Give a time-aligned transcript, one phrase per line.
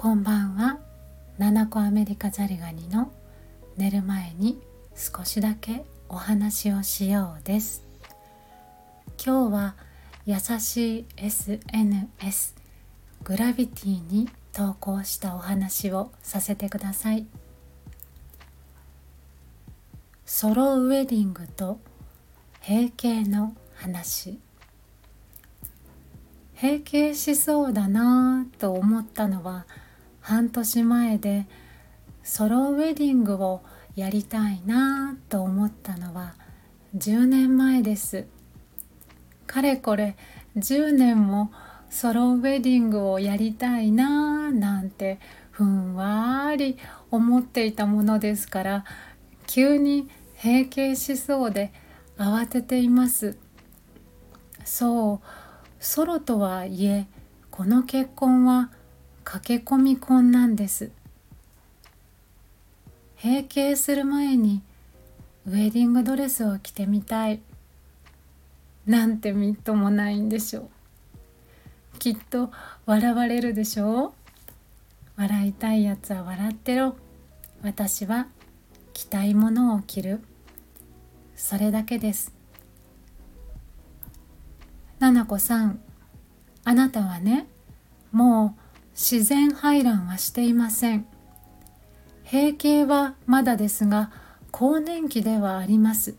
[0.00, 0.78] こんばんは。
[1.36, 3.12] 七個アメリカザリガニの
[3.76, 4.58] 寝る前に
[4.96, 7.84] 少しだけお話をしようです。
[9.22, 9.74] 今日は
[10.24, 12.54] 優しい SNS
[13.24, 17.26] グラビティに投稿したお話をさせてください。
[20.24, 21.78] ソロウェディングと
[22.66, 24.40] 閉経の話。
[26.58, 29.66] 閉経しそうだなぁと思ったのは
[30.30, 31.44] 半年前で
[32.22, 33.62] ソロウェディングを
[33.96, 36.34] やりたいなと思ったのは
[36.96, 38.26] 10年前です。
[39.48, 40.16] かれこれ
[40.56, 41.50] 10年も
[41.90, 45.18] ソロウェディングをやりたいななんて
[45.50, 46.78] ふんわり
[47.10, 48.84] 思っていたものですから
[49.48, 50.08] 急に
[50.40, 51.72] 閉経しそうで
[52.16, 53.36] 慌てています。
[54.64, 55.20] そう
[55.80, 57.08] ソロとはいえ
[57.50, 58.70] この結婚は
[59.32, 60.90] 駆け込み婚なんです。
[63.22, 64.60] 閉経する前に
[65.46, 67.40] ウェディングドレスを着てみたい。
[68.86, 71.98] なんてみっともないんでしょう。
[72.00, 72.50] きっと
[72.86, 74.12] 笑われるでしょう。
[75.16, 76.96] 笑いたいやつは笑ってろ。
[77.62, 78.26] 私は
[78.92, 80.22] 着たいものを着る。
[81.36, 82.34] それだけです。
[84.98, 85.80] ななこさん
[86.64, 87.46] あなたはね
[88.10, 88.59] もう
[89.02, 91.06] 自然排卵はしていません。
[92.30, 94.12] 閉経はまだですが
[94.50, 96.16] 更年期ではあります。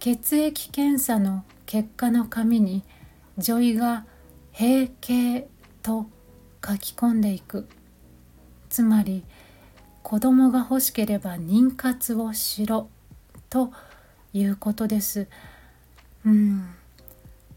[0.00, 2.84] 血液検査の結果の紙に
[3.38, 4.04] 女医が
[4.52, 5.48] 「閉経」
[5.80, 6.10] と
[6.62, 7.66] 書き込んでいく。
[8.68, 9.24] つまり
[10.02, 12.90] 子供が欲しければ妊活をしろ
[13.48, 13.72] と
[14.34, 15.26] いうことです。
[16.26, 16.68] うん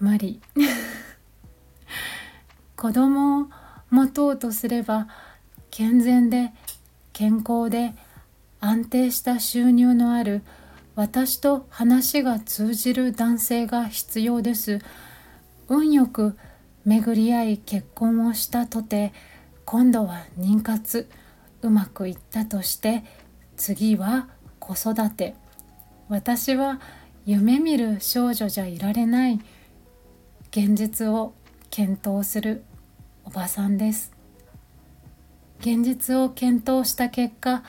[0.00, 0.40] 無理。
[2.74, 3.50] 子供を
[3.90, 5.08] 持とうとすれば
[5.70, 6.52] 健全で
[7.12, 7.94] 健康で
[8.60, 10.42] 安定した収入のある
[10.94, 14.80] 私と話が通じる男性が必要です。
[15.68, 16.36] 運よく
[16.84, 19.12] 巡り合い結婚をしたとて
[19.64, 21.08] 今度は妊活
[21.62, 23.04] うまくいったとして。
[23.58, 24.28] 次は
[24.60, 25.34] 子育て。
[26.08, 26.80] 私は
[27.26, 29.40] 夢見る少女じゃいられない。
[30.50, 31.34] 現実を
[31.70, 32.64] 検討する。
[33.28, 34.10] おばさんです。
[35.60, 37.62] 現実を検討した結果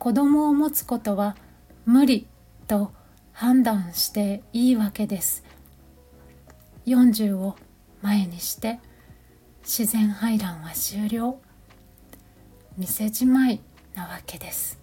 [0.00, 1.36] 子供を持つことは
[1.84, 2.26] 無理
[2.66, 2.90] と
[3.30, 5.44] 判断していいわけです。
[6.86, 7.54] 40を
[8.02, 8.80] 前にして
[9.62, 11.38] 自然排卵は終了。
[12.76, 13.60] 店じまい
[13.94, 14.80] なわけです。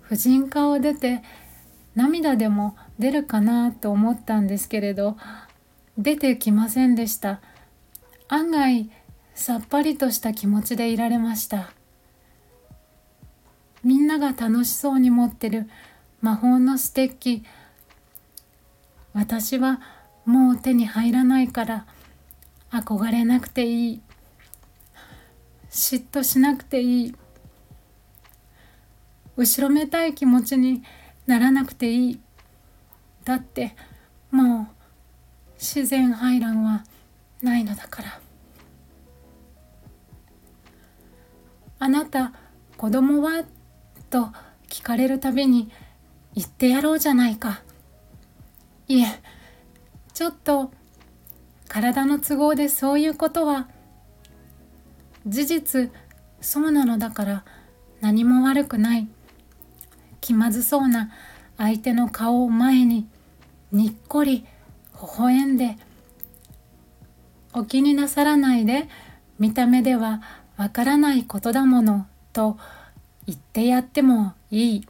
[0.00, 1.22] 婦人科を出て
[1.94, 5.16] 涙でも出るかなと思ったんですけれど
[5.96, 7.40] 出てきませんでした。
[8.34, 8.90] 案外
[9.36, 11.70] さっぱりとした気持ちでいられました。
[13.84, 15.70] みんなが楽しそうに持ってる
[16.20, 17.44] 魔法のステッキ。
[19.12, 19.80] 私は
[20.24, 21.86] もう手に入らないから
[22.72, 24.02] 憧れなくていい。
[25.70, 27.16] 嫉妬しなくていい。
[29.36, 30.82] 後ろめたい気持ちに
[31.28, 32.20] ならなくていい。
[33.24, 33.76] だって
[34.32, 34.66] もう
[35.56, 36.82] 自然排卵は
[37.40, 38.23] ないのだから。
[41.84, 42.32] あなた
[42.78, 43.44] 子供は？
[44.08, 44.28] と
[44.70, 45.70] 聞かれるたびに
[46.34, 47.60] 言ってやろうじゃないか。
[48.88, 49.20] いえ
[50.14, 50.72] ちょっと
[51.68, 53.68] 体の都合でそういうことは。
[55.26, 55.90] 事実
[56.40, 57.44] そうなのだから
[58.00, 59.06] 何も悪くない。
[60.22, 61.10] 気まずそうな
[61.58, 63.06] 相手の顔を前に
[63.72, 64.46] にっこり
[64.94, 65.76] 微笑んで。
[67.52, 68.88] お気になさらないで。
[69.38, 70.22] 見た目では
[70.56, 72.56] わからないことだものと
[73.26, 74.88] 言ってやってもいい。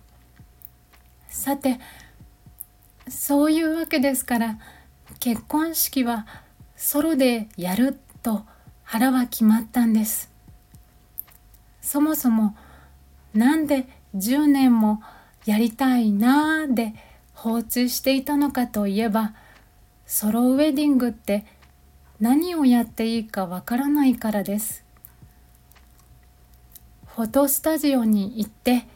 [1.29, 1.81] さて
[3.09, 4.59] そういうわけですから
[5.21, 6.27] 結婚式は
[6.77, 8.45] ソロでやると
[8.83, 10.31] 腹は決まったんです。
[11.81, 12.57] そもそも
[13.35, 15.03] なんで10年も
[15.45, 16.95] やりたいなーで
[17.35, 19.35] 放置していたのかといえば
[20.07, 21.45] ソロウェディングって
[22.21, 24.84] 何をやっていいかわからないからです。
[27.15, 28.89] フォトスタジオに行って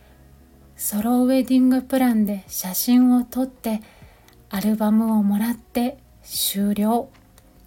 [0.77, 3.81] ソロウェディングプランで写真を撮って
[4.51, 7.11] アルバムをもらって終了。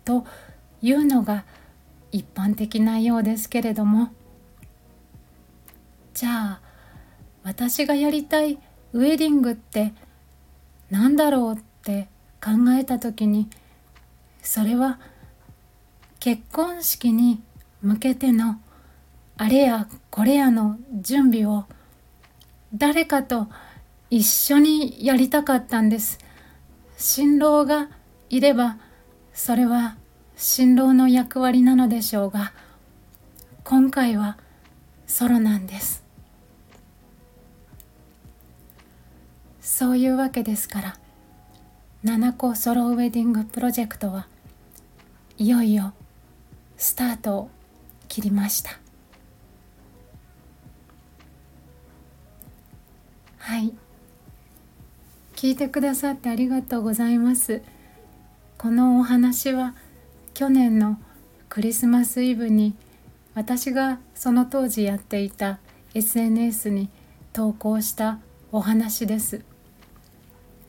[0.03, 0.25] と
[0.81, 1.45] いうのが
[2.11, 4.11] 一般的なようですけれども。
[6.13, 6.61] じゃあ
[7.43, 8.59] 私がやりたい
[8.91, 9.93] ウェディングって
[10.89, 12.09] 何だろうって
[12.43, 13.49] 考えた時に
[14.41, 14.99] それは
[16.19, 17.41] 結婚式に
[17.81, 18.59] 向けての
[19.37, 21.65] あれやこれやの準備を
[22.73, 23.47] 誰かと
[24.09, 26.19] 一緒にやりたかったんです。
[26.97, 27.89] 新郎が
[28.29, 28.77] いれば
[29.33, 29.95] それは
[30.35, 32.53] 新郎の役割なのでしょうが
[33.63, 34.37] 今回は
[35.07, 36.03] ソロなんです。
[39.61, 40.97] そういうわけですから
[42.03, 44.27] 7個ソロウェディングプロジェクトは
[45.37, 45.93] いよいよ
[46.77, 47.49] スタートを
[48.07, 48.80] 切りました。
[55.41, 57.63] 聞いてくださってありがとうございます。
[58.59, 59.73] このお話は
[60.35, 60.99] 去年の
[61.49, 62.75] クリスマスイブに
[63.33, 65.57] 私がその当時やっていた
[65.95, 66.89] SNS に
[67.33, 68.19] 投稿した
[68.51, 69.41] お話です。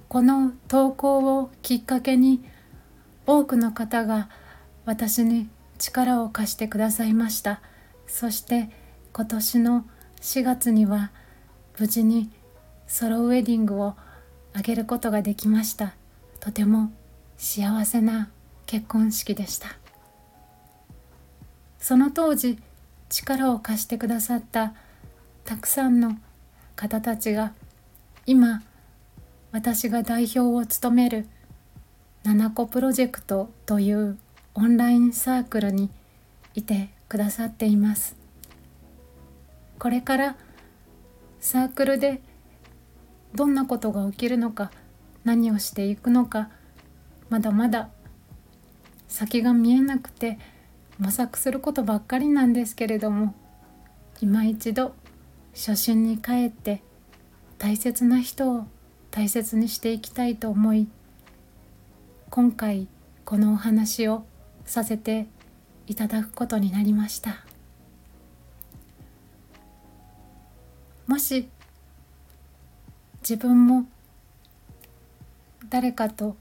[0.09, 2.43] この投稿をきっかけに
[3.27, 4.31] 多くの方が
[4.87, 7.61] 私に力を貸してくださいました。
[8.07, 8.71] そして
[9.13, 9.85] 今年の
[10.23, 11.11] 4月には
[11.79, 12.31] 無事に
[12.87, 13.97] ソロウェディングを
[14.52, 15.94] 挙げることができました。
[16.40, 16.93] とても
[17.37, 18.31] 幸せな
[18.66, 19.69] 結婚式でした。
[21.78, 22.58] その当時
[23.08, 24.75] 力を貸してくださった
[25.44, 26.16] たくさんの
[26.76, 27.52] 方たちが
[28.25, 28.62] 今
[29.50, 31.26] 私が代表を務める
[32.25, 34.16] 7個プロジェクトという
[34.54, 35.90] オンラインサークルに
[36.54, 38.16] いてくださっています。
[39.78, 40.37] これから
[41.40, 42.22] サークルで
[43.34, 44.70] どんなことが起きるのか
[45.25, 46.50] 何をしていくのか
[47.29, 47.88] まだまだ
[49.08, 50.38] 先が見えなくて
[50.99, 53.34] 模索することばっかりなんですけれども
[54.20, 54.94] 今一度
[55.55, 56.82] 初心に帰って
[57.58, 58.67] 大切な人を
[59.11, 60.88] 大切にしていきたいと思い
[62.31, 62.88] 今回
[63.25, 64.25] このお話を
[64.64, 65.26] させて
[65.87, 67.44] いただくことになりました。
[71.06, 71.49] もし
[73.23, 73.87] 自分も
[75.69, 76.37] 誰かと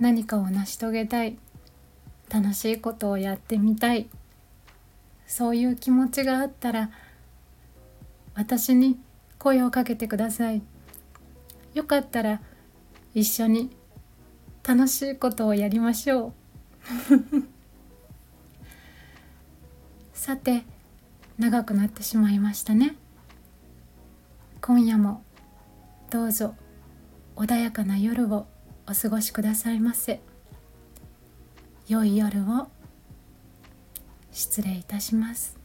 [0.00, 1.38] 何かを成し遂げたい。
[2.28, 4.08] 楽しいことをやってみたい。
[5.26, 6.90] そういう気持ちがあったら
[8.34, 8.98] 私に
[9.38, 10.62] 声をかけてください。
[11.74, 12.40] よかったら
[13.14, 13.70] 一緒に
[14.62, 16.32] 楽しいことをやりましょう。
[20.12, 20.64] さて
[21.38, 22.96] 長くなってしまいましたね。
[24.60, 25.23] 今夜も
[26.14, 26.54] どうぞ
[27.34, 28.46] 穏やかな夜を
[28.88, 30.20] お過ごしくださいませ。
[31.88, 32.68] 良い夜を
[34.30, 35.58] 失礼いたします。